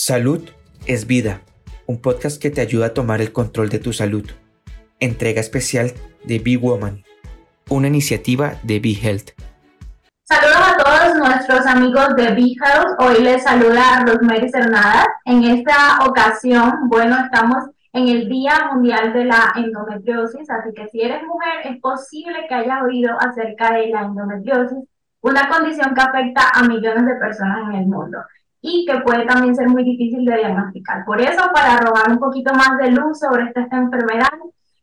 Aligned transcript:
Salud 0.00 0.48
es 0.86 1.08
vida, 1.08 1.40
un 1.86 2.00
podcast 2.00 2.40
que 2.40 2.50
te 2.50 2.60
ayuda 2.60 2.86
a 2.86 2.94
tomar 2.94 3.20
el 3.20 3.32
control 3.32 3.68
de 3.68 3.80
tu 3.80 3.92
salud. 3.92 4.30
Entrega 5.00 5.40
especial 5.40 5.90
de 6.22 6.38
Be 6.38 6.56
Woman, 6.56 7.02
una 7.68 7.88
iniciativa 7.88 8.52
de 8.62 8.78
Be 8.78 8.92
Health. 8.92 9.30
Saludos 10.22 10.56
a 10.56 10.76
todos 10.76 11.18
nuestros 11.18 11.66
amigos 11.66 12.14
de 12.14 12.32
Be 12.32 12.54
Health. 12.64 12.94
Hoy 13.00 13.24
les 13.24 13.42
saluda 13.42 14.04
Rosemary 14.06 14.48
Cernadas. 14.48 15.08
En 15.24 15.42
esta 15.42 15.98
ocasión, 16.06 16.88
bueno, 16.88 17.16
estamos 17.18 17.64
en 17.92 18.06
el 18.06 18.28
Día 18.28 18.70
Mundial 18.72 19.12
de 19.12 19.24
la 19.24 19.52
Endometriosis, 19.56 20.48
así 20.48 20.72
que 20.76 20.86
si 20.90 21.00
eres 21.00 21.24
mujer 21.24 21.72
es 21.72 21.80
posible 21.80 22.46
que 22.48 22.54
hayas 22.54 22.82
oído 22.84 23.16
acerca 23.18 23.72
de 23.72 23.88
la 23.88 24.02
endometriosis, 24.02 24.78
una 25.22 25.48
condición 25.48 25.92
que 25.92 26.00
afecta 26.02 26.50
a 26.54 26.62
millones 26.62 27.04
de 27.04 27.16
personas 27.16 27.68
en 27.68 27.80
el 27.80 27.86
mundo 27.88 28.18
y 28.60 28.84
que 28.86 29.00
puede 29.00 29.24
también 29.26 29.54
ser 29.54 29.68
muy 29.68 29.84
difícil 29.84 30.24
de 30.24 30.36
diagnosticar. 30.36 31.04
Por 31.04 31.20
eso, 31.20 31.42
para 31.54 31.74
arrojar 31.74 32.10
un 32.10 32.18
poquito 32.18 32.52
más 32.54 32.76
de 32.78 32.90
luz 32.90 33.20
sobre 33.20 33.44
esta, 33.44 33.60
enfermedad 33.76 34.28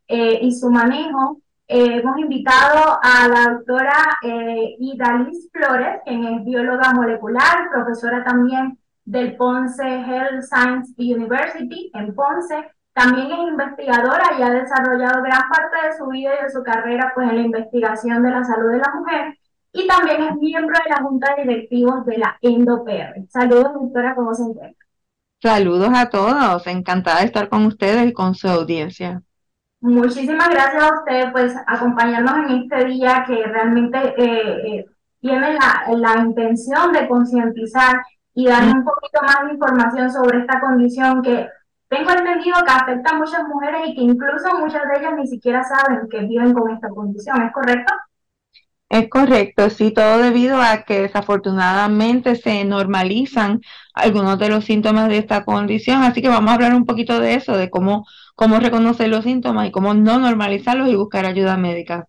eh, 0.08 0.40
y 0.42 0.52
su 0.54 0.70
manejo, 0.70 1.42
eh, 1.68 2.00
hemos 2.00 2.18
invitado 2.20 3.00
a 3.02 3.28
la 3.28 3.54
doctora 3.54 4.18
eh, 4.24 4.76
Idalis 4.80 5.50
Flores, 5.52 6.02
quien 6.06 6.24
es 6.26 6.46
bióloga 6.46 6.94
molecular, 6.94 7.70
profesora 7.72 8.24
también 8.24 8.78
del 9.04 9.36
Ponce 9.36 9.84
Health 9.84 10.44
Science 10.44 10.94
University 10.98 11.92
en 11.94 12.14
Ponce. 12.14 12.72
También 12.94 13.30
es 13.30 13.40
investigadora 13.50 14.24
y 14.40 14.44
ha 14.44 14.52
desarrollado 14.52 15.22
gran 15.22 15.50
parte 15.50 15.88
de 15.88 15.98
su 15.98 16.06
vida 16.08 16.32
y 16.40 16.44
de 16.44 16.50
su 16.50 16.64
carrera 16.64 17.12
pues, 17.14 17.30
en 17.30 17.36
la 17.36 17.42
investigación 17.42 18.24
de 18.24 18.32
la 18.32 18.44
salud 18.46 18.72
de 18.72 18.78
la 18.78 18.94
mujer 18.96 19.38
y 19.76 19.88
también 19.88 20.24
es 20.24 20.36
miembro 20.38 20.76
de 20.84 20.90
la 20.90 21.02
Junta 21.02 21.36
de 21.36 21.44
Directivos 21.44 22.06
de 22.06 22.18
la 22.18 22.38
EndoPR. 22.42 23.28
Saludos, 23.30 23.74
doctora, 23.74 24.16
¿cómo 24.16 24.34
se 24.34 24.44
encuentra? 24.44 24.86
Saludos 25.42 25.90
a 25.94 26.10
todos, 26.10 26.66
encantada 26.68 27.20
de 27.20 27.26
estar 27.26 27.50
con 27.50 27.66
ustedes 27.66 28.08
y 28.08 28.14
con 28.14 28.34
su 28.36 28.48
audiencia. 28.48 29.22
Muchísimas 29.82 30.50
gracias 30.50 30.82
a 30.82 30.94
usted, 30.96 31.32
pues, 31.34 31.54
acompañarnos 31.68 32.50
en 32.50 32.64
este 32.64 32.86
día 32.86 33.26
que 33.28 33.44
realmente 33.44 33.98
eh, 34.18 34.78
eh, 34.78 34.86
tiene 35.20 35.54
la, 35.54 35.86
la, 35.96 36.22
intención 36.22 36.94
de 36.94 37.08
concientizar 37.08 37.98
y 38.34 38.48
dar 38.48 38.64
un 38.64 38.84
poquito 38.84 39.22
más 39.24 39.46
de 39.46 39.54
información 39.54 40.10
sobre 40.10 40.40
esta 40.40 40.60
condición 40.60 41.22
que 41.22 41.50
tengo 41.90 42.12
entendido 42.12 42.58
que 42.66 42.72
afecta 42.72 43.12
a 43.12 43.18
muchas 43.18 43.44
mujeres 43.48 43.82
y 43.88 43.96
que 43.96 44.02
incluso 44.02 44.58
muchas 44.58 44.82
de 44.90 45.00
ellas 45.00 45.14
ni 45.18 45.28
siquiera 45.28 45.64
saben 45.64 46.08
que 46.10 46.22
viven 46.22 46.54
con 46.54 46.72
esta 46.72 46.90
condición, 46.90 47.42
¿es 47.44 47.52
correcto? 47.52 47.94
Es 48.90 49.10
correcto, 49.10 49.70
sí, 49.70 49.92
todo 49.94 50.20
debido 50.20 50.62
a 50.62 50.84
que 50.84 51.02
desafortunadamente 51.02 52.36
se 52.36 52.64
normalizan 52.66 53.62
algunos 53.94 54.40
de 54.40 54.50
los 54.50 54.64
síntomas 54.66 55.10
de 55.10 55.18
esta 55.18 55.44
condición, 55.44 56.04
así 56.04 56.22
que 56.22 56.30
vamos 56.30 56.52
a 56.52 56.54
hablar 56.54 56.74
un 56.76 56.86
poquito 56.86 57.20
de 57.20 57.34
eso, 57.34 57.58
de 57.58 57.70
cómo, 57.70 58.06
cómo 58.36 58.60
reconocer 58.60 59.10
los 59.10 59.24
síntomas 59.24 59.68
y 59.68 59.72
cómo 59.72 59.94
no 59.96 60.20
normalizarlos 60.20 60.90
y 60.90 60.96
buscar 60.96 61.26
ayuda 61.26 61.58
médica. 61.58 62.08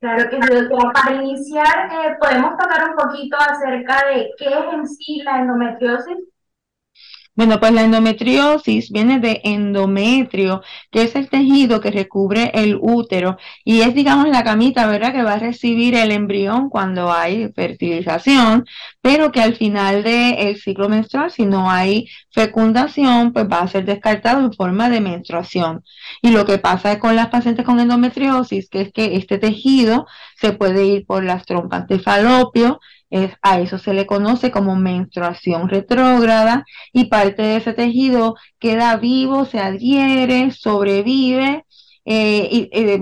Claro 0.00 0.28
que 0.30 0.42
sí, 0.42 0.68
para 0.94 1.22
iniciar 1.22 1.90
eh, 1.92 2.16
podemos 2.20 2.56
tocar 2.58 2.90
un 2.90 2.96
poquito 2.96 3.36
acerca 3.38 4.06
de 4.08 4.30
qué 4.38 4.46
es 4.46 4.74
en 4.74 4.86
sí 4.86 5.22
la 5.22 5.40
endometriosis. 5.40 6.18
Bueno, 7.36 7.60
pues 7.60 7.72
la 7.72 7.82
endometriosis 7.84 8.90
viene 8.90 9.20
de 9.20 9.42
endometrio, 9.44 10.62
que 10.90 11.02
es 11.02 11.14
el 11.16 11.28
tejido 11.28 11.82
que 11.82 11.90
recubre 11.90 12.50
el 12.54 12.78
útero 12.80 13.36
y 13.62 13.82
es, 13.82 13.94
digamos, 13.94 14.28
la 14.28 14.42
camita, 14.42 14.86
¿verdad?, 14.86 15.12
que 15.12 15.22
va 15.22 15.34
a 15.34 15.38
recibir 15.38 15.94
el 15.94 16.12
embrión 16.12 16.70
cuando 16.70 17.12
hay 17.12 17.52
fertilización, 17.52 18.64
pero 19.02 19.32
que 19.32 19.42
al 19.42 19.54
final 19.54 20.02
del 20.02 20.56
ciclo 20.56 20.88
menstrual, 20.88 21.30
si 21.30 21.44
no 21.44 21.70
hay 21.70 22.08
fecundación, 22.30 23.34
pues 23.34 23.46
va 23.52 23.58
a 23.60 23.68
ser 23.68 23.84
descartado 23.84 24.40
en 24.40 24.54
forma 24.54 24.88
de 24.88 25.02
menstruación. 25.02 25.84
Y 26.22 26.30
lo 26.30 26.46
que 26.46 26.56
pasa 26.56 26.98
con 26.98 27.16
las 27.16 27.28
pacientes 27.28 27.66
con 27.66 27.78
endometriosis, 27.80 28.70
que 28.70 28.80
es 28.80 28.92
que 28.92 29.16
este 29.16 29.36
tejido 29.36 30.06
se 30.40 30.52
puede 30.52 30.86
ir 30.86 31.04
por 31.06 31.22
las 31.22 31.44
trompas 31.44 31.86
de 31.86 31.98
falopio, 31.98 32.80
a 33.42 33.60
eso 33.60 33.78
se 33.78 33.94
le 33.94 34.06
conoce 34.06 34.50
como 34.50 34.76
menstruación 34.76 35.68
retrógrada 35.68 36.64
y 36.92 37.06
parte 37.06 37.42
de 37.42 37.56
ese 37.56 37.72
tejido 37.72 38.36
queda 38.58 38.96
vivo, 38.96 39.44
se 39.44 39.60
adhiere, 39.60 40.50
sobrevive 40.50 41.64
eh, 42.04 42.48
y 42.50 42.68
eh, 42.72 43.00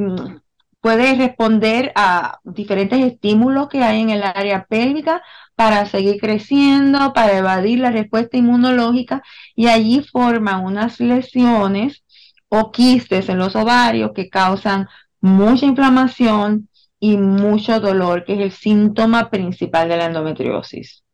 puede 0.81 1.15
responder 1.15 1.93
a 1.95 2.41
diferentes 2.45 3.01
estímulos 3.01 3.69
que 3.69 3.83
hay 3.83 4.03
en 4.03 4.11
el 4.11 4.23
área 4.23 4.67
pélvica 4.67 5.23
para 5.55 5.87
seguir 5.87 6.21
creciendo, 6.21 7.13
para 7.15 7.39
evadir 7.39 7.79
la 7.79 7.91
respuesta 7.91 8.37
inmunológica 8.37 9.23
y 9.57 9.69
allí 9.69 10.03
forman 10.03 10.65
unas 10.65 11.01
lesiones 11.01 12.05
o 12.49 12.71
quistes 12.71 13.29
en 13.29 13.39
los 13.39 13.57
ovarios 13.57 14.13
que 14.15 14.29
causan 14.29 14.87
mucha 15.21 15.65
inflamación, 15.67 16.69
y 17.05 17.19
mucho 17.19 17.81
dolor, 17.81 18.25
que 18.25 18.33
es 18.33 18.41
el 18.41 18.51
síntoma 18.51 19.29
principal 19.29 19.91
de 19.91 19.99
la 19.99 20.07
endometriosis. 20.07 21.05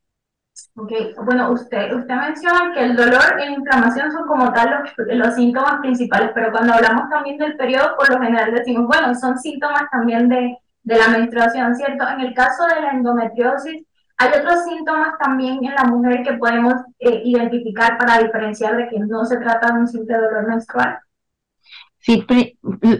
Ok, 0.76 0.92
bueno, 1.24 1.50
usted, 1.50 1.92
usted 1.92 2.14
menciona 2.14 2.72
que 2.72 2.84
el 2.84 2.94
dolor 2.94 3.34
y 3.38 3.46
la 3.46 3.50
inflamación 3.50 4.12
son 4.12 4.24
como 4.28 4.52
tal 4.52 4.70
los, 4.70 5.16
los, 5.16 5.34
síntomas 5.34 5.80
principales, 5.80 6.30
pero 6.32 6.52
cuando 6.52 6.74
hablamos 6.74 7.10
también 7.10 7.38
del 7.38 7.56
periodo, 7.56 7.96
por 7.96 8.08
lo 8.08 8.20
general 8.20 8.54
decimos, 8.54 8.86
bueno, 8.86 9.12
son 9.16 9.36
síntomas 9.36 9.82
también 9.90 10.28
de, 10.28 10.56
de 10.84 10.96
la 10.96 11.08
menstruación, 11.08 11.74
¿cierto? 11.74 12.08
En 12.08 12.20
el 12.20 12.34
caso 12.34 12.64
de 12.68 12.82
la 12.82 12.90
endometriosis, 12.92 13.84
hay 14.16 14.28
otros 14.38 14.62
síntomas 14.66 15.18
también 15.18 15.64
en 15.64 15.74
la 15.74 15.84
mujer 15.84 16.22
que 16.22 16.34
podemos 16.34 16.74
eh, 17.00 17.20
identificar 17.24 17.98
para 17.98 18.18
diferenciar 18.18 18.76
de 18.76 18.88
que 18.88 19.00
no 19.00 19.24
se 19.24 19.38
trata 19.38 19.72
de 19.72 19.80
un 19.80 19.88
simple 19.88 20.16
dolor 20.16 20.46
menstrual. 20.46 21.00
Sí, 22.00 22.24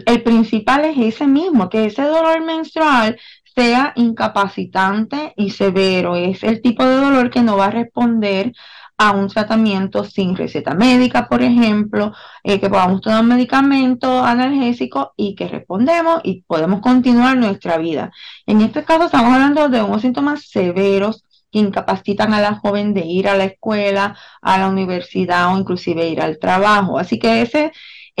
el 0.05 0.23
principal 0.23 0.85
es 0.85 0.97
ese 0.97 1.27
mismo, 1.27 1.69
que 1.69 1.85
ese 1.85 2.03
dolor 2.03 2.43
menstrual 2.45 3.17
sea 3.55 3.93
incapacitante 3.95 5.33
y 5.35 5.49
severo. 5.51 6.15
Es 6.15 6.43
el 6.43 6.61
tipo 6.61 6.85
de 6.85 6.95
dolor 6.95 7.29
que 7.29 7.41
no 7.41 7.57
va 7.57 7.65
a 7.65 7.71
responder 7.71 8.53
a 8.97 9.11
un 9.11 9.27
tratamiento 9.27 10.03
sin 10.03 10.35
receta 10.35 10.75
médica, 10.75 11.27
por 11.27 11.41
ejemplo, 11.41 12.13
eh, 12.43 12.59
que 12.59 12.69
podamos 12.69 13.01
tomar 13.01 13.23
medicamento 13.23 14.23
analgésico 14.23 15.13
y 15.17 15.33
que 15.33 15.47
respondemos 15.47 16.21
y 16.23 16.43
podemos 16.43 16.81
continuar 16.81 17.35
nuestra 17.37 17.77
vida. 17.79 18.11
En 18.45 18.61
este 18.61 18.83
caso 18.83 19.05
estamos 19.05 19.33
hablando 19.33 19.69
de 19.69 19.81
unos 19.81 20.03
síntomas 20.03 20.47
severos 20.47 21.25
que 21.51 21.59
incapacitan 21.59 22.33
a 22.33 22.41
la 22.41 22.55
joven 22.55 22.93
de 22.93 23.01
ir 23.01 23.27
a 23.27 23.35
la 23.35 23.45
escuela, 23.45 24.15
a 24.41 24.59
la 24.59 24.69
universidad 24.69 25.53
o 25.53 25.57
inclusive 25.57 26.07
ir 26.07 26.21
al 26.21 26.37
trabajo. 26.37 26.99
Así 26.99 27.17
que 27.17 27.41
ese 27.41 27.71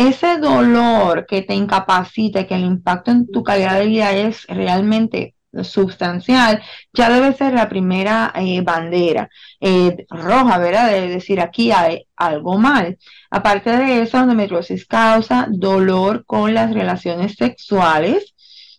ese 0.07 0.37
dolor 0.37 1.25
que 1.27 1.41
te 1.41 1.53
incapacita, 1.53 2.47
que 2.47 2.55
el 2.55 2.63
impacto 2.65 3.11
en 3.11 3.29
tu 3.31 3.43
calidad 3.43 3.79
de 3.79 3.87
vida 3.87 4.11
es 4.11 4.45
realmente 4.47 5.35
sustancial, 5.63 6.61
ya 6.93 7.09
debe 7.09 7.33
ser 7.33 7.53
la 7.53 7.67
primera 7.69 8.31
eh, 8.35 8.61
bandera 8.61 9.29
eh, 9.59 10.05
roja, 10.09 10.57
¿verdad? 10.57 10.89
De 10.91 11.07
decir 11.09 11.41
aquí 11.41 11.71
hay 11.71 12.07
algo 12.15 12.57
mal. 12.57 12.97
Aparte 13.29 13.71
de 13.71 14.01
eso, 14.01 14.19
endometriosis 14.19 14.85
causa 14.85 15.47
dolor 15.49 16.25
con 16.25 16.53
las 16.53 16.73
relaciones 16.73 17.35
sexuales, 17.35 18.33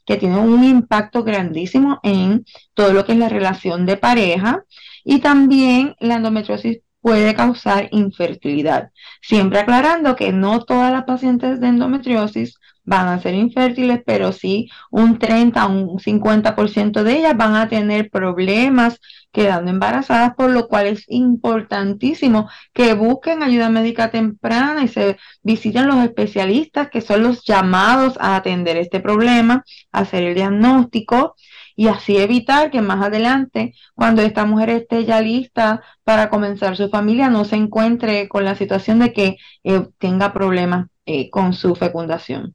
que 0.07 0.17
tiene 0.17 0.39
un 0.39 0.65
impacto 0.65 1.23
grandísimo 1.23 2.01
en 2.03 2.45
todo 2.75 2.93
lo 2.93 3.05
que 3.05 3.13
es 3.13 3.19
la 3.19 3.29
relación 3.29 3.87
de 3.87 3.97
pareja. 3.97 4.65
Y 5.05 5.21
también 5.21 5.95
la 6.01 6.17
endometriosis 6.17 6.81
puede 7.03 7.35
causar 7.35 7.89
infertilidad. 7.91 8.91
Siempre 9.21 9.59
aclarando 9.61 10.17
que 10.17 10.33
no 10.33 10.65
todas 10.65 10.93
las 10.93 11.05
pacientes 11.05 11.61
de 11.61 11.69
endometriosis 11.69 12.59
van 12.85 13.09
a 13.09 13.21
ser 13.21 13.35
infértiles, 13.35 14.01
pero 14.05 14.33
sí 14.33 14.69
un 14.91 15.19
30 15.19 15.67
o 15.67 15.71
un 15.71 15.99
50% 15.99 17.03
de 17.03 17.19
ellas 17.19 17.37
van 17.37 17.55
a 17.55 17.69
tener 17.69 18.11
problemas 18.11 19.01
quedando 19.33 19.71
embarazadas, 19.71 20.35
por 20.35 20.51
lo 20.51 20.69
cual 20.69 20.87
es 20.87 21.05
importantísimo 21.09 22.49
que 22.73 22.95
busquen 22.95 23.43
ayuda 23.43 23.71
médica 23.71 24.11
temprana 24.11 24.83
y 24.83 24.89
se 24.89 25.17
visiten 25.43 25.87
los 25.87 26.05
especialistas 26.05 26.91
que 26.91 27.01
son 27.01 27.23
los 27.23 27.45
llamados 27.45 28.17
a 28.21 28.37
atender 28.37 28.77
este 28.77 29.01
problema, 29.01 29.65
hacer 29.93 30.25
el 30.25 30.35
diagnóstico 30.35 31.37
y 31.77 31.89
así 31.89 32.19
evitar 32.19 32.71
que 32.71 32.81
más 32.81 33.05
adelante, 33.05 33.75
cuando 33.95 34.23
esta 34.23 34.45
mujer 34.45 34.71
esté 34.71 35.05
ya 35.05 35.21
lista 35.21 35.83
para 36.05 36.31
comenzar 36.31 36.77
su 36.77 36.89
familia, 36.89 37.29
no 37.29 37.45
se 37.45 37.57
encuentre 37.57 38.29
con 38.29 38.45
la 38.45 38.55
situación 38.55 38.99
de 38.99 39.13
que 39.13 39.37
eh, 39.65 39.89
tenga 39.99 40.33
problemas 40.33 40.87
eh, 41.07 41.31
con 41.31 41.53
su 41.53 41.75
fecundación. 41.75 42.55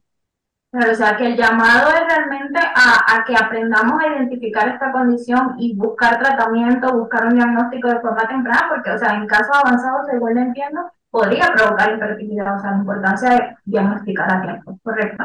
o 0.72 0.94
sea, 0.94 1.16
que 1.16 1.26
el 1.26 1.36
llamado 1.36 1.90
es 1.90 2.02
realmente 2.08 2.60
a, 2.60 3.24
que 3.26 3.34
aprendamos 3.36 4.02
a 4.02 4.06
identificar 4.06 4.68
esta 4.68 4.92
condición 4.92 5.54
y 5.58 5.76
buscar 5.76 6.18
tratamiento, 6.18 6.96
buscar 6.98 7.26
un 7.26 7.34
diagnóstico 7.34 7.88
de 7.88 8.00
forma 8.00 8.26
temprana, 8.28 8.66
porque, 8.74 8.90
o 8.92 8.98
sea, 8.98 9.14
en 9.14 9.26
casos 9.26 9.56
avanzados, 9.56 10.06
según 10.10 10.34
lo 10.34 10.40
entiendo, 10.40 10.90
podría 11.10 11.52
provocar 11.54 11.92
infertilidad, 11.92 12.56
o 12.56 12.60
sea, 12.60 12.70
la 12.72 12.78
importancia 12.78 13.30
de 13.30 13.56
diagnosticar 13.64 14.30
a 14.30 14.42
tiempo, 14.42 14.78
¿correcto? 14.82 15.24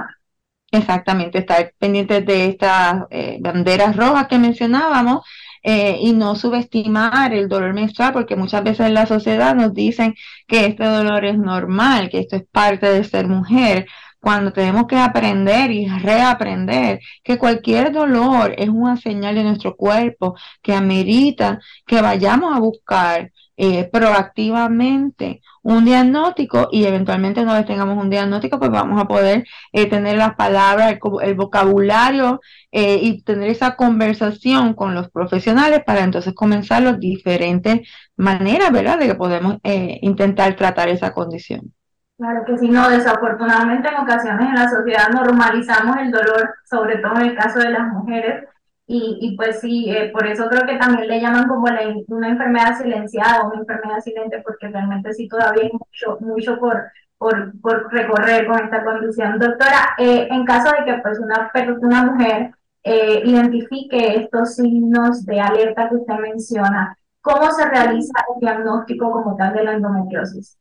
Exactamente, 0.74 1.38
estar 1.38 1.72
pendientes 1.78 2.26
de 2.26 2.48
estas 2.48 3.04
eh, 3.12 3.38
banderas 3.40 3.96
rojas 3.96 4.28
que 4.28 4.40
mencionábamos 4.40 5.24
eh, 5.62 5.98
y 6.02 6.14
no 6.14 6.36
subestimar 6.36 7.32
el 7.32 7.48
dolor 7.48 7.74
menstrual, 7.76 8.12
porque 8.12 8.36
muchas 8.36 8.64
veces 8.64 8.88
en 8.88 8.96
la 8.96 9.06
sociedad 9.06 9.54
nos 9.54 9.72
dicen 9.76 10.16
que 10.48 10.66
este 10.66 10.86
dolor 10.86 11.26
es 11.26 11.38
normal, 11.38 12.10
que 12.10 12.22
esto 12.22 12.38
es 12.38 12.44
parte 12.52 12.88
de 12.88 13.04
ser 13.04 13.28
mujer, 13.28 13.86
cuando 14.20 14.52
tenemos 14.52 14.88
que 14.88 14.98
aprender 14.98 15.70
y 15.70 15.88
reaprender 15.88 17.00
que 17.24 17.38
cualquier 17.38 17.92
dolor 17.92 18.56
es 18.58 18.70
una 18.70 18.98
señal 18.98 19.36
de 19.36 19.44
nuestro 19.44 19.76
cuerpo 19.76 20.36
que 20.64 20.74
amerita 20.74 21.60
que 21.86 22.02
vayamos 22.02 22.56
a 22.56 22.60
buscar 22.60 23.32
eh, 23.56 23.90
proactivamente 23.92 25.42
un 25.62 25.86
diagnóstico 25.86 26.70
y 26.72 26.86
eventualmente 26.86 27.42
una 27.42 27.54
vez 27.54 27.66
tengamos 27.68 28.02
un 28.02 28.10
diagnóstico 28.10 28.58
pues 28.58 28.72
vamos 28.72 29.00
a 29.00 29.06
poder 29.06 29.46
eh, 29.72 29.88
tener 29.88 30.18
las 30.18 30.36
palabras, 30.36 30.98
el, 31.22 31.36
vocabulario 31.36 32.42
eh, 32.72 32.98
y 33.02 33.22
tener 33.24 33.50
esa 33.50 33.76
conversación 33.76 34.74
con 34.74 34.96
los 34.96 35.12
profesionales 35.12 35.84
para 35.86 36.04
entonces 36.04 36.34
comenzar 36.34 36.82
las 36.82 37.00
diferentes 37.00 37.88
maneras, 38.18 38.72
¿verdad?, 38.72 38.98
de 38.98 39.08
que 39.08 39.16
podemos 39.16 39.58
intentar 39.64 40.56
tratar 40.56 40.90
esa 40.90 41.14
condición. 41.14 41.74
Claro 42.18 42.46
que 42.46 42.58
sí, 42.58 42.70
no, 42.70 42.90
desafortunadamente 42.90 43.90
en 43.90 43.96
ocasiones 43.96 44.48
en 44.48 44.56
la 44.56 44.70
sociedad 44.70 45.10
normalizamos 45.10 45.98
el 45.98 46.12
dolor, 46.12 46.56
sobre 46.64 46.98
todo 46.98 47.16
en 47.16 47.30
el 47.30 47.36
caso 47.36 47.60
de 47.60 47.70
las 47.70 47.88
mujeres, 47.92 48.46
y, 48.86 49.18
y 49.22 49.36
pues 49.38 49.62
sí, 49.62 49.90
eh, 49.90 50.10
por 50.12 50.28
eso 50.28 50.48
creo 50.50 50.66
que 50.68 50.78
también 50.78 51.08
le 51.08 51.22
llaman 51.22 51.48
como 51.48 51.68
la, 51.68 51.82
una 52.08 52.30
enfermedad 52.30 52.78
silenciada, 52.78 53.44
una 53.46 53.62
enfermedad 53.62 54.00
silente, 54.02 54.42
porque 54.44 54.68
realmente 54.68 55.14
sí 55.14 55.28
todavía 55.28 55.64
hay 55.64 55.72
mucho, 55.72 56.18
mucho 56.20 56.60
por, 56.60 56.84
por, 57.18 57.60
por 57.62 57.92
recorrer 57.94 58.46
con 58.48 58.60
esta 58.64 58.84
condición. 58.84 59.40
Doctora, 59.40 59.96
eh, 59.98 60.28
en 60.30 60.46
caso 60.46 60.70
de 60.78 60.86
que 60.86 61.02
pues 61.02 61.20
una, 61.20 61.52
una 61.82 62.04
mujer 62.06 62.52
eh, 62.84 63.22
identifique 63.26 64.18
estos 64.18 64.56
signos 64.56 65.26
de 65.26 65.40
alerta 65.40 65.88
que 65.90 65.96
usted 65.96 66.16
menciona, 66.16 66.98
¿cómo 67.22 67.52
se 67.52 67.66
realiza 67.70 68.14
el 68.36 68.42
diagnóstico 68.42 69.12
como 69.12 69.38
tal 69.38 69.54
de 69.54 69.64
la 69.64 69.74
endometriosis? 69.74 70.58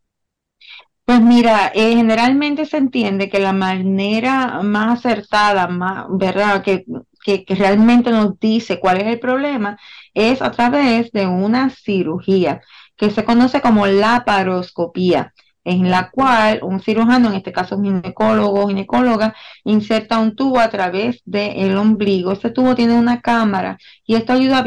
Pues 1.05 1.21
mira, 1.21 1.73
generalmente 1.75 2.65
se 2.65 2.77
entiende 2.77 3.29
que 3.29 3.41
la 3.41 3.53
manera 3.53 4.63
más 4.63 5.01
acertada, 5.01 5.67
más, 5.67 6.07
¿verdad? 6.11 6.63
Que 6.63 6.85
que, 7.25 7.45
realmente 7.49 8.11
nos 8.11 8.39
dice 8.39 8.81
cuál 8.81 8.99
es 8.99 9.07
el 9.07 9.19
problema 9.21 9.79
es 10.15 10.43
a 10.43 10.51
través 10.51 11.13
de 11.13 11.27
una 11.27 11.71
cirugía 11.71 12.61
que 12.97 13.11
se 13.11 13.25
conoce 13.25 13.61
como 13.61 13.87
laparoscopía 13.87 15.33
en 15.65 15.91
la 15.91 16.11
cual 16.11 16.61
un 16.63 16.81
cirujano, 16.81 17.29
en 17.29 17.35
este 17.35 17.53
caso 17.53 17.77
un 17.77 17.85
ginecólogo 17.85 18.65
o 18.65 18.69
ginecóloga, 18.69 19.35
inserta 19.65 20.19
un 20.19 20.35
tubo 20.35 20.59
a 20.59 20.71
través 20.71 21.23
del 21.25 21.77
ombligo. 21.77 22.33
Este 22.33 22.51
tubo 22.51 22.75
tiene 22.75 22.95
una 22.95 23.21
cámara 23.21 23.79
y 24.05 24.17
esto 24.17 24.33
ayuda 24.33 24.65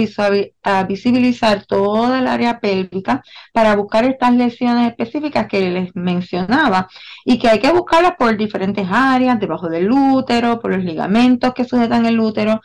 a, 0.63 0.83
visibilizar 0.83 1.65
toda 1.65 2.19
el 2.19 2.27
área 2.27 2.59
pélvica 2.59 3.23
para 3.53 3.75
buscar 3.75 4.05
estas 4.05 4.33
lesiones 4.33 4.87
específicas 4.89 5.47
que 5.47 5.69
les 5.69 5.95
mencionaba 5.95 6.87
y 7.25 7.37
que 7.39 7.49
hay 7.49 7.59
que 7.59 7.71
buscarlas 7.71 8.15
por 8.17 8.37
diferentes 8.37 8.87
áreas, 8.89 9.39
debajo 9.39 9.69
del 9.69 9.91
útero, 9.91 10.59
por 10.59 10.71
los 10.71 10.83
ligamentos 10.83 11.53
que 11.53 11.65
sujetan 11.65 12.05
el 12.05 12.19
útero, 12.19 12.61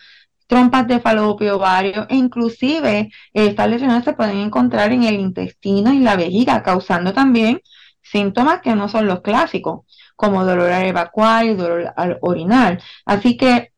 trompas 0.46 0.86
de 0.88 1.00
falopio, 1.00 1.56
ovario, 1.56 2.06
e 2.08 2.16
inclusive 2.16 3.10
estas 3.32 3.68
lesiones 3.68 4.04
se 4.04 4.12
pueden 4.14 4.38
encontrar 4.38 4.92
en 4.92 5.04
el 5.04 5.20
intestino 5.20 5.92
y 5.92 6.00
la 6.00 6.16
vejiga, 6.16 6.62
causando 6.62 7.12
también 7.12 7.60
síntomas 8.10 8.60
que 8.60 8.74
no 8.74 8.88
son 8.88 9.06
los 9.06 9.20
clásicos, 9.20 9.86
como 10.16 10.44
dolor 10.44 10.70
al 10.70 10.86
evacuar 10.86 11.46
y 11.46 11.54
dolor 11.54 11.92
al 11.96 12.18
orinar. 12.20 12.80
Así 13.06 13.36
que 13.36 13.72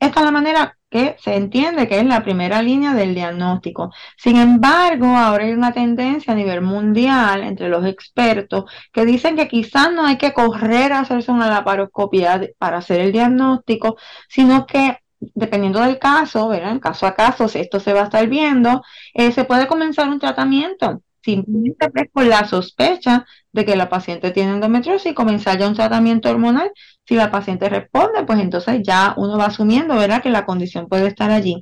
esta 0.00 0.20
es 0.20 0.26
la 0.26 0.32
manera 0.32 0.78
que 0.90 1.16
se 1.18 1.36
entiende 1.36 1.88
que 1.88 1.98
es 1.98 2.04
la 2.04 2.22
primera 2.22 2.60
línea 2.62 2.92
del 2.94 3.14
diagnóstico. 3.14 3.90
Sin 4.16 4.36
embargo, 4.36 5.06
ahora 5.06 5.44
hay 5.44 5.52
una 5.52 5.72
tendencia 5.72 6.32
a 6.34 6.36
nivel 6.36 6.60
mundial 6.60 7.42
entre 7.42 7.68
los 7.68 7.84
expertos 7.86 8.64
que 8.92 9.06
dicen 9.06 9.36
que 9.36 9.48
quizás 9.48 9.92
no 9.92 10.04
hay 10.04 10.18
que 10.18 10.32
correr 10.34 10.92
a 10.92 11.00
hacerse 11.00 11.30
una 11.32 11.48
laparoscopia 11.48 12.40
para 12.58 12.78
hacer 12.78 13.00
el 13.00 13.12
diagnóstico, 13.12 13.96
sino 14.28 14.66
que 14.66 14.98
dependiendo 15.34 15.80
del 15.80 15.98
caso, 15.98 16.48
¿verdad? 16.48 16.72
En 16.72 16.80
caso 16.80 17.06
a 17.06 17.14
caso, 17.14 17.48
si 17.48 17.60
esto 17.60 17.80
se 17.80 17.92
va 17.92 18.02
a 18.02 18.04
estar 18.04 18.26
viendo, 18.28 18.82
eh, 19.14 19.32
se 19.32 19.44
puede 19.44 19.66
comenzar 19.66 20.08
un 20.08 20.18
tratamiento 20.18 21.02
simplemente 21.22 22.10
con 22.12 22.28
la 22.28 22.44
sospecha 22.46 23.26
de 23.52 23.64
que 23.64 23.76
la 23.76 23.88
paciente 23.88 24.30
tiene 24.30 24.52
endometriosis 24.52 25.12
y 25.12 25.14
comenzar 25.14 25.58
ya 25.58 25.68
un 25.68 25.74
tratamiento 25.74 26.30
hormonal. 26.30 26.70
Si 27.06 27.14
la 27.14 27.30
paciente 27.30 27.68
responde, 27.68 28.24
pues 28.24 28.40
entonces 28.40 28.80
ya 28.82 29.14
uno 29.16 29.38
va 29.38 29.46
asumiendo, 29.46 29.96
¿verdad?, 29.96 30.22
que 30.22 30.30
la 30.30 30.46
condición 30.46 30.88
puede 30.88 31.08
estar 31.08 31.30
allí. 31.30 31.60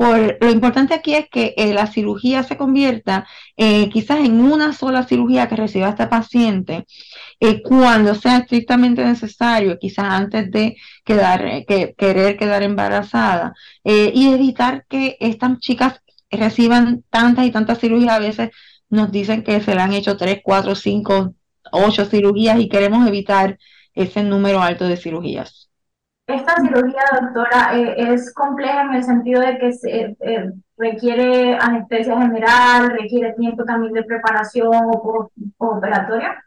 Por, 0.00 0.38
lo 0.40 0.50
importante 0.50 0.94
aquí 0.94 1.14
es 1.14 1.28
que 1.28 1.52
eh, 1.58 1.74
la 1.74 1.86
cirugía 1.86 2.42
se 2.42 2.56
convierta 2.56 3.26
eh, 3.56 3.90
quizás 3.90 4.20
en 4.20 4.40
una 4.40 4.72
sola 4.72 5.02
cirugía 5.06 5.46
que 5.46 5.56
reciba 5.56 5.90
esta 5.90 6.08
paciente 6.08 6.86
eh, 7.38 7.60
cuando 7.62 8.14
sea 8.14 8.38
estrictamente 8.38 9.04
necesario, 9.04 9.78
quizás 9.78 10.06
antes 10.06 10.50
de 10.50 10.76
quedar, 11.04 11.66
que, 11.66 11.94
querer 11.98 12.38
quedar 12.38 12.62
embarazada 12.62 13.52
y 13.84 14.32
evitar 14.32 14.86
que 14.88 15.18
estas 15.20 15.58
chicas 15.58 16.00
reciban 16.30 17.04
tantas 17.10 17.44
y 17.46 17.50
tantas 17.50 17.78
cirugías 17.78 18.14
a 18.14 18.18
veces 18.20 18.50
nos 18.90 19.10
dicen 19.10 19.42
que 19.42 19.60
se 19.60 19.74
le 19.74 19.80
han 19.80 19.92
hecho 19.92 20.16
3, 20.16 20.40
4, 20.42 20.74
5, 20.74 21.34
8 21.72 22.04
cirugías 22.06 22.58
y 22.58 22.68
queremos 22.68 23.06
evitar 23.06 23.58
ese 23.94 24.22
número 24.22 24.60
alto 24.60 24.86
de 24.86 24.96
cirugías. 24.96 25.70
Esta 26.26 26.54
cirugía, 26.60 27.02
doctora, 27.20 27.76
eh, 27.76 28.12
es 28.12 28.32
compleja 28.32 28.82
en 28.82 28.94
el 28.94 29.02
sentido 29.02 29.40
de 29.40 29.58
que 29.58 29.72
se, 29.72 30.16
eh, 30.20 30.52
requiere 30.76 31.56
anestesia 31.56 32.20
general, 32.20 32.90
requiere 32.90 33.34
tiempo 33.34 33.64
también 33.64 33.92
de 33.92 34.04
preparación 34.04 34.68
o, 34.72 35.30
operatoria. 35.58 36.44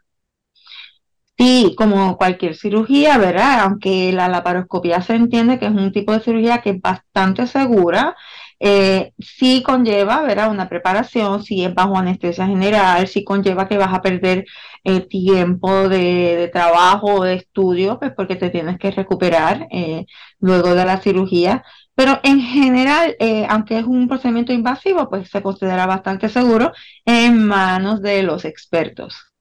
Sí, 1.36 1.74
como 1.76 2.16
cualquier 2.16 2.54
cirugía, 2.54 3.18
¿verdad? 3.18 3.60
Aunque 3.60 4.12
la 4.12 4.28
laparoscopia 4.28 5.02
se 5.02 5.16
entiende 5.16 5.58
que 5.58 5.66
es 5.66 5.72
un 5.72 5.92
tipo 5.92 6.12
de 6.12 6.20
cirugía 6.20 6.62
que 6.62 6.70
es 6.70 6.80
bastante 6.80 7.46
segura, 7.46 8.16
eh, 8.60 9.12
sí 9.18 9.62
conlleva, 9.62 10.22
¿verdad? 10.22 10.50
Una 10.50 10.68
preparación, 10.68 11.42
si 11.42 11.64
es 11.64 11.74
bajo 11.74 11.96
anestesia 11.96 12.46
general, 12.46 13.06
sí 13.08 13.24
conlleva 13.24 13.68
que 13.68 13.78
vas 13.78 13.92
a 13.92 14.02
perder 14.02 14.44
eh, 14.86 15.00
tiempo 15.00 15.88
de, 15.88 16.50
trabajo 16.52 17.14
o 17.14 17.24
de 17.24 17.34
estudio, 17.34 17.98
pues 17.98 18.12
porque 18.14 18.36
te 18.36 18.50
tienes 18.50 18.78
que 18.78 18.90
recuperar 18.90 19.66
eh, 19.70 20.04
luego 20.40 20.74
de 20.74 20.84
la 20.84 20.98
cirugía. 20.98 21.64
Pero 21.94 22.20
en 22.22 22.40
general, 22.40 23.16
eh, 23.18 23.46
aunque 23.48 23.78
es 23.78 23.84
un 23.86 24.08
procedimiento 24.08 24.52
invasivo, 24.52 25.08
pues 25.08 25.30
se 25.30 25.42
considera 25.42 25.86
bastante 25.86 26.28
seguro 26.28 26.72
en 27.06 27.46
manos 27.46 28.02
de 28.02 28.22
los 28.24 28.44
expertos. 28.44 29.32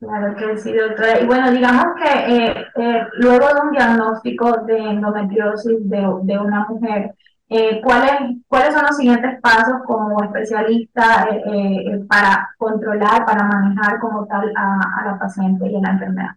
Claro 0.00 0.36
que 0.36 0.58
sí, 0.58 0.70
doctora. 0.74 1.20
Y 1.20 1.26
bueno, 1.26 1.50
digamos 1.50 1.86
que 2.02 2.66
luego 3.14 3.46
de 3.46 3.60
un 3.62 3.70
diagnóstico 3.72 4.52
de 4.66 4.76
endometriosis 4.76 5.88
de, 5.88 6.06
de 6.24 6.38
una 6.38 6.66
mujer, 6.68 7.14
eh, 7.48 7.80
¿cuáles, 7.82 8.12
¿Cuáles 8.48 8.74
son 8.74 8.84
los 8.86 8.96
siguientes 8.96 9.40
pasos 9.40 9.76
como 9.86 10.22
especialista 10.24 11.28
eh, 11.30 11.42
eh, 11.46 12.04
para 12.08 12.54
controlar, 12.56 13.24
para 13.26 13.44
manejar 13.44 14.00
como 14.00 14.26
tal 14.26 14.52
a, 14.56 15.04
la 15.04 15.18
paciente 15.18 15.70
y 15.70 15.76
a 15.76 15.80
la 15.80 15.90
enfermedad? 15.90 16.30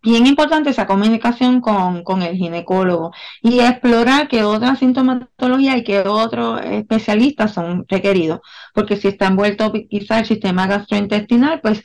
Bien 0.00 0.26
importante 0.26 0.70
esa 0.70 0.86
comunicación 0.86 1.60
con, 1.60 2.04
con, 2.04 2.22
el 2.22 2.36
ginecólogo 2.36 3.12
y 3.42 3.60
explorar 3.60 4.28
qué 4.28 4.44
otra 4.44 4.76
sintomatología 4.76 5.76
y 5.76 5.84
qué 5.84 6.00
otros 6.06 6.60
especialistas 6.64 7.52
son 7.52 7.84
requeridos, 7.88 8.40
porque 8.74 8.96
si 8.96 9.08
está 9.08 9.26
envuelto 9.26 9.72
quizá 9.72 10.20
el 10.20 10.26
sistema 10.26 10.68
gastrointestinal, 10.68 11.60
pues 11.60 11.82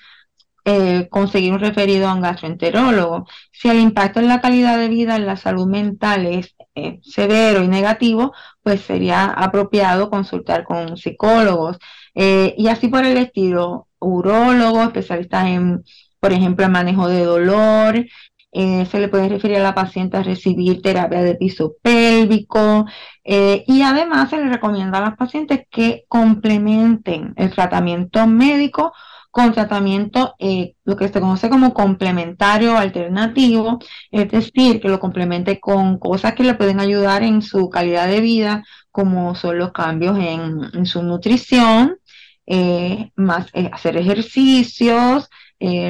eh, 0.65 1.09
conseguir 1.09 1.51
un 1.51 1.59
referido 1.59 2.07
a 2.07 2.13
un 2.13 2.21
gastroenterólogo. 2.21 3.27
Si 3.51 3.67
el 3.69 3.79
impacto 3.79 4.19
en 4.21 4.29
la 4.29 4.39
calidad 4.41 4.77
de 4.77 4.87
vida, 4.87 5.17
en 5.17 5.25
la 5.25 5.35
salud 5.35 5.67
mental 5.67 6.25
es 6.25 6.55
eh, 6.75 6.99
severo 7.03 7.63
y 7.63 7.67
negativo, 7.67 8.33
pues 8.63 8.81
sería 8.81 9.25
apropiado 9.25 10.09
consultar 10.09 10.63
con 10.63 10.97
psicólogos 10.97 11.77
eh, 12.15 12.55
y 12.57 12.67
así 12.67 12.87
por 12.87 13.05
el 13.05 13.17
estilo, 13.17 13.87
urólogos, 13.99 14.87
especialistas 14.87 15.47
en, 15.47 15.83
por 16.19 16.33
ejemplo, 16.33 16.67
manejo 16.69 17.07
de 17.07 17.23
dolor. 17.25 18.05
se 18.53 18.99
le 18.99 19.07
puede 19.07 19.29
referir 19.29 19.57
a 19.57 19.63
la 19.63 19.75
paciente 19.75 20.17
a 20.17 20.23
recibir 20.23 20.81
terapia 20.81 21.23
de 21.23 21.35
piso 21.35 21.75
pélvico 21.81 22.85
y 23.23 23.81
además 23.81 24.29
se 24.29 24.37
le 24.37 24.49
recomienda 24.49 24.99
a 24.99 25.01
las 25.01 25.17
pacientes 25.17 25.61
que 25.71 26.05
complementen 26.07 27.33
el 27.37 27.51
tratamiento 27.51 28.27
médico 28.27 28.93
con 29.33 29.51
tratamiento, 29.51 30.35
eh, 30.39 30.75
lo 30.85 30.95
que 30.95 31.07
se 31.07 31.19
conoce 31.19 31.49
como 31.49 31.73
complementario 31.73 32.77
alternativo, 32.77 33.79
es 34.11 34.29
decir, 34.31 34.79
que 34.79 34.89
lo 34.89 34.99
complemente 34.99 35.59
con 35.59 35.97
cosas 35.97 36.33
que 36.35 36.43
le 36.43 36.53
pueden 36.53 36.79
ayudar 36.79 37.23
en 37.23 37.41
su 37.41 37.67
calidad 37.69 38.07
de 38.07 38.21
vida, 38.21 38.63
como 38.91 39.33
son 39.35 39.57
los 39.57 39.71
cambios 39.71 40.19
en, 40.19 40.85
su 40.85 41.01
nutrición, 41.03 41.97
eh, 42.45 43.11
más 43.15 43.47
eh, 43.53 43.69
hacer 43.73 43.97
ejercicios, 43.97 45.29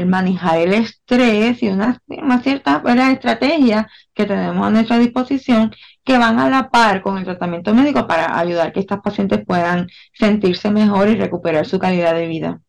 manejar 0.06 0.60
el 0.60 0.74
estrés 0.74 1.64
y 1.64 1.70
una, 1.70 2.00
una 2.08 2.42
cierta 2.44 2.84
estrategia 3.12 3.90
que 4.14 4.26
tenemos 4.26 4.68
a 4.68 4.70
nuestra 4.70 5.00
disposición 5.00 5.72
que 6.04 6.18
van 6.18 6.40
a 6.40 6.50
la 6.50 6.70
par 6.70 7.02
con 7.02 7.18
el 7.18 7.26
tratamiento 7.26 7.74
médico 7.74 8.08
para 8.08 8.38
ayudar 8.38 8.72
que 8.72 8.82
estas 8.82 9.02
pacientes 9.02 9.44
puedan 9.46 9.88
sentirse 10.14 10.70
mejor 10.72 11.10
y 11.10 11.16
recuperar 11.16 11.66
su 11.66 11.80
calidad 11.80 12.14
de 12.14 12.28
vida. 12.28 12.62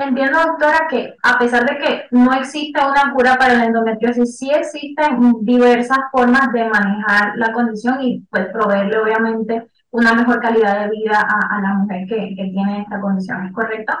Entiendo, 0.00 0.38
doctora, 0.38 0.86
que 0.88 1.14
a 1.22 1.38
pesar 1.38 1.66
de 1.68 1.76
que 1.76 2.02
no 2.10 2.32
existe 2.32 2.80
una 2.80 3.12
cura 3.12 3.36
para 3.36 3.54
la 3.54 3.66
endometriosis, 3.66 4.38
sí 4.38 4.50
existen 4.50 5.34
diversas 5.42 5.98
formas 6.10 6.50
de 6.54 6.64
manejar 6.64 7.36
la 7.36 7.52
condición 7.52 8.00
y 8.00 8.20
pues 8.30 8.46
proveerle 8.50 8.96
obviamente 8.96 9.66
una 9.90 10.14
mejor 10.14 10.40
calidad 10.40 10.80
de 10.80 10.90
vida 10.90 11.20
a, 11.20 11.60
la 11.60 11.74
mujer 11.74 12.06
que, 12.08 12.34
que 12.34 12.50
tiene 12.50 12.80
esta 12.80 12.98
condición, 12.98 13.46
¿es 13.46 13.52
correcto? 13.52 13.92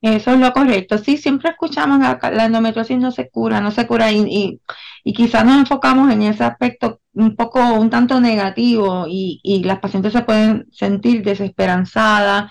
Eso 0.00 0.30
es 0.30 0.38
lo 0.38 0.52
correcto. 0.52 0.96
Sí, 0.98 1.16
siempre 1.16 1.50
escuchamos 1.50 1.98
que 2.18 2.30
la 2.30 2.46
endometriosis 2.46 2.98
no 2.98 3.10
se 3.10 3.28
cura, 3.28 3.60
no 3.60 3.70
se 3.70 3.86
cura 3.86 4.10
y, 4.12 4.60
y, 5.04 5.12
quizás 5.12 5.44
nos 5.44 5.58
enfocamos 5.58 6.10
en 6.12 6.22
ese 6.22 6.44
aspecto 6.44 7.00
un 7.12 7.36
poco, 7.36 7.60
un 7.74 7.90
tanto 7.90 8.20
negativo 8.20 9.06
y, 9.08 9.40
y 9.42 9.64
las 9.64 9.80
pacientes 9.80 10.12
se 10.12 10.22
pueden 10.22 10.68
sentir 10.72 11.22
desesperanzadas, 11.22 12.50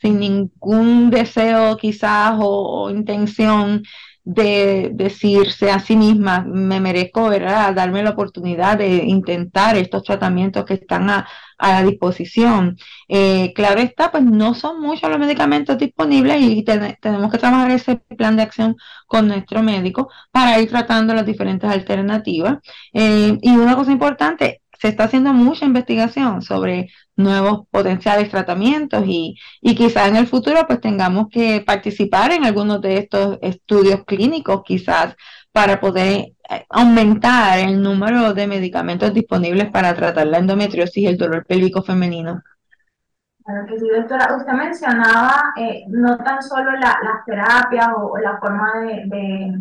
sin 0.00 0.18
ningún 0.20 1.10
deseo 1.10 1.76
quizás 1.76 2.36
o 2.40 2.90
intención 2.90 3.82
de 4.22 4.90
decirse 4.94 5.70
a 5.70 5.80
sí 5.80 5.96
misma, 5.96 6.44
me 6.46 6.78
merezco, 6.78 7.28
¿verdad?, 7.28 7.74
darme 7.74 8.02
la 8.02 8.10
oportunidad 8.10 8.78
de 8.78 8.96
intentar 9.06 9.76
estos 9.76 10.02
tratamientos 10.04 10.64
que 10.66 10.74
están 10.74 11.08
a, 11.10 11.26
a 11.58 11.82
disposición. 11.82 12.76
Eh, 13.08 13.52
claro 13.54 13.80
está, 13.80 14.10
pues 14.10 14.22
no 14.24 14.54
son 14.54 14.80
muchos 14.80 15.08
los 15.10 15.18
medicamentos 15.18 15.78
disponibles 15.78 16.36
y 16.40 16.62
tenemos 16.64 17.30
que 17.32 17.38
trabajar 17.38 17.70
ese 17.70 17.96
plan 17.96 18.36
de 18.36 18.42
acción 18.42 18.76
con 19.06 19.26
nuestro 19.26 19.62
médico 19.62 20.10
para 20.30 20.60
ir 20.60 20.68
tratando 20.68 21.14
las 21.14 21.26
diferentes 21.26 21.68
alternativas. 21.70 22.58
Eh, 22.92 23.38
y 23.40 23.50
una 23.56 23.74
cosa 23.74 23.90
importante, 23.92 24.59
se 24.80 24.88
está 24.88 25.04
haciendo 25.04 25.32
mucha 25.32 25.66
investigación 25.66 26.40
sobre 26.40 26.88
nuevos 27.14 27.66
potenciales 27.70 28.30
tratamientos 28.30 29.04
y, 29.06 29.36
y 29.60 29.74
quizás 29.74 30.08
en 30.08 30.16
el 30.16 30.26
futuro 30.26 30.66
pues 30.66 30.80
tengamos 30.80 31.26
que 31.30 31.60
participar 31.60 32.32
en 32.32 32.46
algunos 32.46 32.80
de 32.80 32.96
estos 32.98 33.38
estudios 33.42 34.04
clínicos 34.06 34.62
quizás 34.64 35.16
para 35.52 35.80
poder 35.80 36.32
eh, 36.48 36.66
aumentar 36.70 37.58
el 37.58 37.82
número 37.82 38.32
de 38.32 38.46
medicamentos 38.46 39.12
disponibles 39.12 39.70
para 39.70 39.94
tratar 39.94 40.26
la 40.26 40.38
endometriosis 40.38 40.96
y 40.96 41.06
el 41.06 41.18
dolor 41.18 41.44
pélvico 41.44 41.82
femenino. 41.82 42.42
Claro 43.44 43.66
que 43.66 43.78
sí, 43.78 43.86
doctora. 43.88 44.36
Usted 44.36 44.52
mencionaba 44.52 45.52
eh, 45.56 45.84
no 45.88 46.16
tan 46.18 46.42
solo 46.42 46.70
la, 46.72 46.98
las 47.02 47.24
terapias 47.26 47.88
o, 47.96 48.16
la 48.18 48.38
forma 48.38 48.80
de 48.80 49.52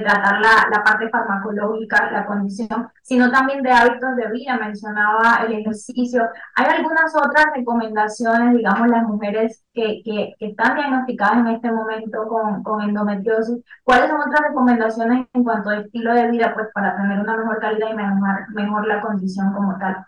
tratar 0.00 0.40
la, 0.40 0.68
la, 0.70 0.82
parte 0.84 1.08
farmacológica, 1.08 2.10
la 2.10 2.26
condición, 2.26 2.88
sino 3.02 3.30
también 3.30 3.62
de 3.62 3.70
hábitos 3.70 4.16
de 4.16 4.30
vida. 4.30 4.56
Mencionaba 4.56 5.44
el 5.46 5.52
ejercicio. 5.60 6.28
¿Hay 6.54 6.66
algunas 6.66 7.14
otras 7.16 7.46
recomendaciones, 7.54 8.56
digamos, 8.56 8.88
las 8.88 9.04
mujeres 9.04 9.64
que, 9.72 10.02
que, 10.04 10.34
que 10.38 10.46
están 10.46 10.76
diagnosticadas 10.76 11.38
en 11.38 11.46
este 11.48 11.70
momento 11.70 12.26
con, 12.28 12.62
con, 12.62 12.82
endometriosis? 12.82 13.62
¿Cuáles 13.84 14.10
son 14.10 14.20
otras 14.20 14.42
recomendaciones 14.48 15.26
en 15.32 15.44
cuanto 15.44 15.70
a 15.70 15.78
estilo 15.78 16.14
de 16.14 16.30
vida, 16.30 16.52
pues 16.54 16.68
para 16.74 16.96
tener 16.96 17.20
una 17.20 17.36
mejor 17.36 17.60
calidad 17.60 17.90
y 17.90 17.94
mejorar 17.94 18.48
mejor 18.54 18.86
la 18.86 19.00
condición 19.00 19.52
como 19.52 19.78
tal? 19.78 20.04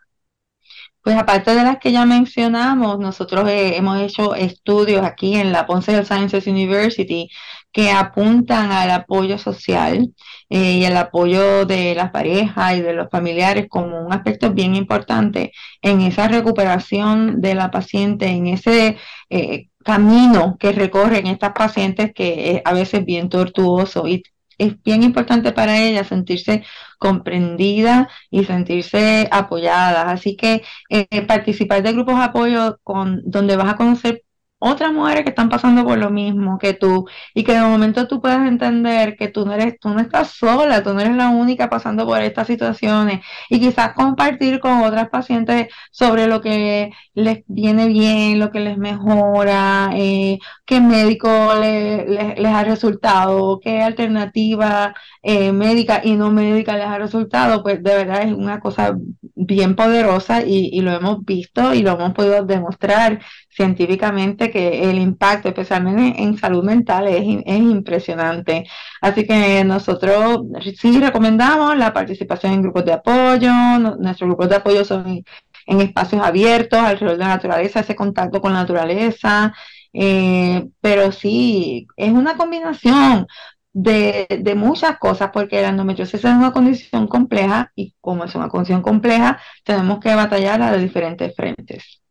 Pues 1.05 1.17
aparte 1.19 1.55
de 1.55 1.63
las 1.63 1.79
que 1.79 1.93
ya 1.93 2.07
mencionamos, 2.07 2.99
nosotros 2.99 3.47
eh, 3.51 3.77
hemos 3.77 4.01
hecho 4.01 4.35
estudios 4.35 5.05
aquí 5.05 5.37
en 5.37 5.53
la 5.53 5.67
Ponce 5.67 5.93
Health 5.93 6.07
Sciences 6.07 6.47
University 6.47 7.29
que 7.73 7.91
apuntan 7.91 8.73
al 8.73 8.91
apoyo 8.91 9.37
social 9.37 10.15
eh, 10.49 10.73
y 10.79 10.85
al 10.87 10.97
apoyo 10.97 11.67
de 11.67 11.95
las 11.95 12.11
parejas 12.11 12.77
y 12.77 12.81
de 12.81 12.95
los 12.95 13.11
familiares 13.11 13.67
como 13.69 14.01
un 14.01 14.15
aspecto 14.15 14.53
bien 14.53 14.75
importante 14.77 15.53
en 15.83 16.01
esa 16.01 16.27
recuperación 16.29 17.41
de 17.43 17.55
la 17.55 17.71
paciente, 17.71 18.29
en 18.29 18.47
ese 18.47 18.97
eh, 19.29 19.69
camino 19.85 20.57
que 20.59 20.73
recorren 20.73 21.27
estas 21.27 21.53
pacientes 21.53 22.13
que 22.15 22.53
es 22.57 22.63
a 22.65 22.73
veces 22.73 23.05
bien 23.05 23.29
tortuoso 23.29 24.09
y 24.09 24.23
es 24.59 24.83
bien 24.83 25.03
importante 25.03 25.53
para 25.53 25.79
ella 25.79 26.05
sentirse 26.05 26.65
comprendida 26.99 28.09
y 28.31 28.45
sentirse 28.45 29.29
apoyada. 29.31 30.11
Así 30.11 30.37
que 30.37 30.63
eh, 30.91 31.23
participar 31.27 31.83
de 31.83 31.93
grupos 31.93 32.17
de 32.17 32.25
apoyo 32.25 32.79
con, 32.83 33.23
donde 33.25 33.57
vas 33.57 33.69
a 33.73 33.77
conocer 33.77 34.23
otras 34.59 34.93
mujeres 34.93 35.25
que 35.25 35.31
están 35.31 35.51
pasando 35.51 35.85
por 35.85 35.99
lo 35.99 36.09
mismo 36.11 36.59
que 36.59 36.73
tú 36.73 37.07
y 37.35 37.45
que 37.45 37.53
de 37.53 37.61
momento 37.61 38.09
tú 38.09 38.21
puedas 38.23 38.49
entender 38.49 39.15
que 39.17 39.29
tú 39.29 39.45
no 39.45 39.53
eres, 39.53 39.79
tú 39.79 39.91
no 39.91 40.01
estás 40.01 40.31
sola, 40.31 40.83
tú 40.83 40.95
no 40.95 41.01
eres 41.01 41.17
la 41.17 41.29
única 41.29 41.69
pasando 41.69 42.07
por 42.07 42.23
estas 42.23 42.47
situaciones 42.47 43.21
y 43.51 43.61
quizás 43.61 43.93
compartir 43.95 44.61
con 44.61 44.83
otras 44.83 45.11
pacientes 45.11 45.69
sobre 45.93 46.27
lo 46.27 46.41
que 46.41 46.91
les 47.15 47.43
viene 47.47 47.89
bien, 47.89 48.39
lo 48.39 48.51
que 48.51 48.61
les 48.61 48.79
mejora, 48.79 49.91
eh, 49.95 50.39
qué 50.65 50.81
médico 50.81 51.29
les 51.61 52.47
ha 52.47 52.65
resultado, 52.65 53.61
qué 53.61 53.83
alternativa 53.83 54.95
eh, 55.23 55.53
médica 55.53 56.01
y 56.03 56.15
no 56.17 56.31
médica 56.31 56.77
les 56.77 56.87
ha 56.87 56.99
resultado, 56.99 57.63
pues 57.63 57.83
de 57.83 57.97
verdad 57.97 58.23
es 58.23 58.33
una 58.33 58.61
cosa 58.61 58.97
bien 59.35 59.77
poderosa 59.77 60.43
y, 60.43 60.71
y 60.73 60.81
lo 60.81 60.93
hemos 60.93 61.25
visto 61.25 61.75
y 61.75 61.83
lo 61.83 61.93
hemos 61.93 62.13
podido 62.15 62.45
demostrar 62.45 63.21
científicamente 63.55 64.51
que 64.51 64.91
el 64.91 64.99
impacto, 64.99 65.49
especialmente 65.49 66.21
en, 66.23 66.37
salud 66.39 66.65
mental, 66.65 67.07
es, 67.09 67.23
es, 67.47 67.59
impresionante. 67.59 68.65
Así 69.01 69.27
que 69.27 69.65
nosotros 69.65 70.43
sí 70.77 70.99
recomendamos 71.01 71.77
la 71.77 71.93
participación 71.93 72.53
en 72.53 72.63
grupos 72.63 72.85
de 72.85 72.93
apoyo. 72.95 73.53
nuestros 73.99 74.29
grupos 74.29 74.49
de 74.49 74.57
apoyo 74.57 74.85
son 74.85 75.25
en, 75.67 75.81
espacios 75.81 76.23
abiertos, 76.23 76.79
alrededor 76.81 77.19
de 77.19 77.25
la 77.25 77.29
naturaleza, 77.29 77.81
ese 77.81 77.97
contacto 77.97 78.41
con 78.41 78.53
la 78.53 78.61
naturaleza. 78.61 79.55
Eh, 79.93 80.67
pero 80.81 81.13
sí, 81.13 81.87
es 81.97 82.13
una 82.13 82.37
combinación 82.37 83.27
de, 83.73 84.27
de, 84.29 84.55
muchas 84.55 84.99
cosas, 84.99 85.31
porque 85.33 85.63
la 85.63 85.69
endometriosis 85.71 86.15
es 86.15 86.25
una 86.25 86.53
condición 86.53 87.07
compleja 87.09 87.73
y 87.77 87.95
como 88.01 88.25
es 88.25 88.35
una 88.35 88.49
condición 88.49 88.83
compleja, 88.83 89.41
tenemos 89.65 90.01
que 90.01 90.15
batallar 90.15 90.63
a 90.63 90.77
diferentes 90.77 91.35
frentes. 91.37 92.04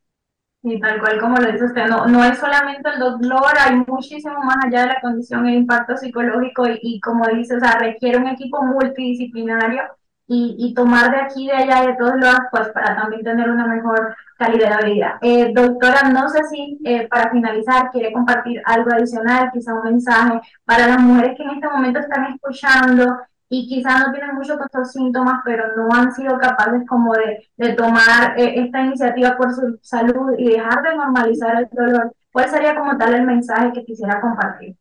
Y 0.65 0.79
tal 0.79 1.00
cual 1.01 1.20
como 1.20 1.38
lo 1.38 1.51
dice 1.51 1.65
usted, 1.65 1.88
no, 1.88 2.05
no 2.08 2.24
es 2.24 2.38
solamente 2.38 2.89
el 2.89 3.00
dolor, 3.00 3.51
hay 3.60 3.84
muchísimo 3.86 4.39
más 4.43 4.63
allá 4.65 4.84
de 4.84 4.88
la 4.88 5.01
condición, 5.01 5.46
el 5.46 5.55
impacto 5.55 5.98
psicológico 5.98 6.63
y, 6.82 7.01
como 7.01 7.27
dice, 7.27 7.58
o 7.58 7.60
sea, 7.60 7.77
requiere 7.79 8.17
un 8.17 8.29
equipo 8.29 8.63
multidisciplinario 8.63 9.84
y, 10.25 10.55
y, 10.58 10.74
tomar 10.74 11.12
de 11.12 11.17
aquí, 11.17 11.48
de 11.48 11.53
allá, 11.53 11.86
de 11.86 11.96
todos 11.96 12.15
lados, 12.15 12.39
pues 12.50 12.70
para 12.70 12.96
también 12.96 13.24
tener 13.24 13.50
una 13.50 13.67
mejor 13.67 14.15
calidad 14.38 14.79
de 14.79 14.93
vida. 14.93 15.20
Eh, 15.22 15.51
doctora, 15.53 16.10
no 16.10 16.29
sé 16.29 16.43
si 16.46 16.79
eh, 16.86 17.08
para 17.10 17.29
finalizar 17.29 17.91
quiere 17.91 18.13
compartir 18.13 18.62
algo 18.65 18.89
adicional, 18.91 19.51
quizá 19.51 19.74
un 19.74 19.84
mensaje 19.84 20.39
para 20.63 20.88
las 20.88 21.00
mujeres 21.00 21.36
que 21.36 21.43
en 21.43 21.50
este 21.50 21.67
momento 21.67 22.00
están 22.00 22.34
escuchando 22.34 23.17
y 23.55 23.67
quizás 23.67 24.00
no 24.00 24.12
tienen 24.12 24.33
mucho 24.33 24.57
con 24.57 24.65
estos 24.65 24.91
síntomas, 24.93 25.41
pero 25.45 25.63
no 25.77 25.88
han 25.95 26.12
sido 26.12 26.39
capaces 26.39 26.81
como 26.88 27.13
de, 27.13 27.48
de 27.55 27.74
tomar 27.74 28.33
eh, 28.36 28.53
esta 28.55 28.81
iniciativa 28.81 29.38
por 29.38 29.53
su 29.53 29.77
salud 29.79 30.33
y 30.39 30.50
dejar 30.50 30.81
de 30.81 30.95
normalizar 30.95 31.60
el 31.60 31.69
dolor, 31.72 32.15
¿cuál 32.31 32.50
sería 32.50 32.75
como 32.75 32.98
tal 32.98 33.13
el 33.13 33.27
mensaje 33.27 33.72
que 33.72 33.86
quisiera 33.86 34.19
compartir? 34.19 34.75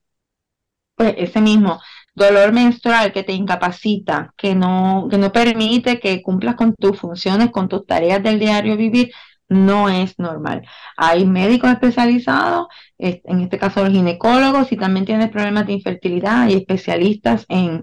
Pues 0.96 1.14
ese 1.18 1.42
mismo, 1.42 1.82
dolor 2.14 2.52
menstrual 2.52 3.12
que 3.12 3.22
te 3.22 3.34
incapacita, 3.34 4.32
que 4.38 4.54
no, 4.54 5.06
que 5.10 5.18
no 5.18 5.30
permite 5.30 6.00
que 6.00 6.22
cumplas 6.22 6.54
con 6.54 6.74
tus 6.74 6.98
funciones, 6.98 7.50
con 7.50 7.68
tus 7.68 7.84
tareas 7.84 8.22
del 8.22 8.38
diario 8.38 8.78
vivir, 8.78 9.12
no 9.52 9.88
es 9.88 10.18
normal. 10.18 10.62
Hay 10.96 11.24
médicos 11.26 11.70
especializados, 11.70 12.66
en 12.98 13.40
este 13.40 13.58
caso 13.58 13.82
los 13.82 13.92
ginecólogos, 13.92 14.68
si 14.68 14.76
también 14.76 15.06
tienes 15.06 15.30
problemas 15.30 15.66
de 15.66 15.74
infertilidad, 15.74 16.42
hay 16.42 16.54
especialistas 16.54 17.46
en, 17.48 17.82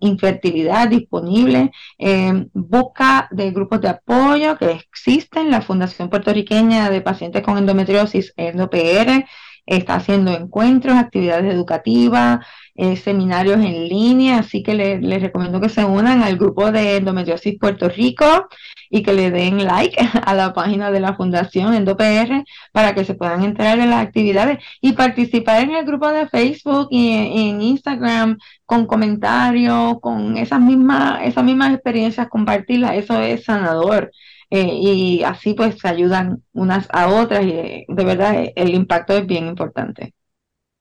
infertilidad 0.00 0.88
disponibles. 0.88 1.70
Eh, 1.98 2.46
busca 2.52 3.28
de 3.30 3.50
grupos 3.50 3.80
de 3.80 3.88
apoyo 3.88 4.56
que 4.58 4.72
existen, 4.72 5.50
la 5.50 5.62
Fundación 5.62 6.10
Puertorriqueña 6.10 6.90
de 6.90 7.00
Pacientes 7.00 7.42
con 7.42 7.58
Endometriosis, 7.58 8.32
EndoPR, 8.36 9.24
está 9.66 9.94
haciendo 9.96 10.32
encuentros, 10.32 10.96
actividades 10.96 11.52
educativas, 11.52 12.44
eh, 12.76 12.96
seminarios 12.96 13.58
en 13.58 13.88
línea, 13.88 14.38
así 14.38 14.62
que 14.62 14.74
les 14.74 15.22
recomiendo 15.22 15.60
que 15.60 15.68
se 15.68 15.84
unan 15.84 16.22
al 16.22 16.36
grupo 16.36 16.72
de 16.72 16.96
Endometriosis 16.96 17.58
Puerto 17.58 17.88
Rico 17.88 18.48
y 18.90 19.02
que 19.02 19.12
le 19.12 19.30
den 19.30 19.64
like 19.64 19.96
a 20.24 20.34
la 20.34 20.52
página 20.52 20.90
de 20.90 21.00
la 21.00 21.14
Fundación 21.14 21.74
EndoPR 21.74 22.44
para 22.72 22.94
que 22.94 23.04
se 23.04 23.14
puedan 23.14 23.42
enterar 23.44 23.78
de 23.78 23.86
las 23.86 24.04
actividades 24.04 24.58
y 24.80 24.92
participar 24.92 25.62
en 25.62 25.72
el 25.72 25.84
grupo 25.84 26.08
de 26.08 26.28
Facebook 26.28 26.88
y 26.90 27.10
en, 27.12 27.62
Instagram 27.62 28.38
con 28.66 28.86
comentarios, 28.86 30.00
con 30.00 30.36
esas 30.36 30.60
mismas, 30.60 31.22
esas 31.24 31.44
mismas 31.44 31.74
experiencias, 31.74 32.28
compartirlas, 32.28 32.94
eso 32.94 33.20
es 33.20 33.44
sanador. 33.44 34.10
Eh, 34.50 34.70
y 34.72 35.22
así 35.24 35.54
pues 35.54 35.78
se 35.78 35.88
ayudan 35.88 36.42
unas 36.52 36.86
a 36.92 37.08
otras 37.08 37.44
y 37.44 37.52
de, 37.88 38.04
verdad 38.04 38.44
el 38.54 38.74
impacto 38.74 39.16
es 39.16 39.26
bien 39.26 39.46
importante. 39.46 40.14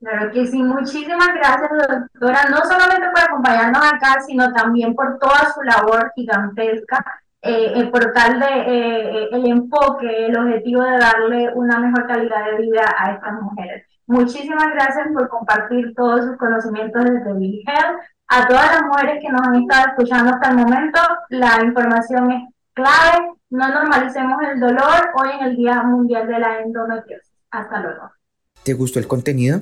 Claro 0.04 0.32
que 0.32 0.46
sí, 0.46 0.62
muchísimas 0.62 1.34
gracias 1.34 1.70
doctora, 1.72 2.50
no 2.50 2.58
solamente 2.58 3.08
por 3.10 3.22
acompañarnos 3.22 3.86
acá, 3.86 4.20
sino 4.28 4.52
también 4.52 4.94
por 4.96 5.18
toda 5.18 5.54
su 5.54 5.62
labor 5.62 6.12
gigantesca, 6.14 7.06
eh, 7.42 7.90
por 7.90 8.12
tal 8.12 8.38
de 8.38 8.46
eh, 8.46 9.30
el 9.32 9.46
enfoque, 9.48 10.26
el 10.26 10.38
objetivo 10.38 10.84
de 10.84 10.98
darle 10.98 11.54
una 11.54 11.80
mejor 11.80 12.06
calidad 12.06 12.52
de 12.52 12.64
vida 12.64 12.84
a 12.98 13.14
estas 13.14 13.42
mujeres. 13.42 13.88
Muchísimas 14.06 14.74
gracias 14.74 15.08
por 15.14 15.30
compartir 15.30 15.94
todos 15.96 16.26
sus 16.26 16.36
conocimientos 16.36 17.06
desde 17.06 17.34
Big 17.36 17.64
Health. 17.66 18.02
A 18.28 18.46
todas 18.46 18.74
las 18.74 18.82
mujeres 18.84 19.22
que 19.22 19.30
nos 19.30 19.48
han 19.48 19.56
estado 19.56 19.88
escuchando 19.88 20.34
hasta 20.34 20.50
el 20.50 20.58
momento, 20.58 21.00
la 21.30 21.64
información 21.64 22.30
es 22.30 22.44
clave. 22.74 23.32
No 23.52 23.70
normalicemos 23.70 24.42
el 24.52 24.60
dolor 24.60 25.12
hoy 25.16 25.30
en 25.40 25.46
el 25.46 25.56
Día 25.56 25.82
Mundial 25.84 26.28
de 26.28 26.40
la 26.40 26.60
Endometriosis. 26.60 27.32
Hasta 27.52 27.80
luego. 27.80 28.12
¿Te 28.64 28.74
gustó 28.74 29.00
el 29.00 29.08
contenido? 29.08 29.62